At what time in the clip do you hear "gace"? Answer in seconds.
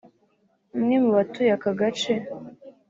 1.79-2.13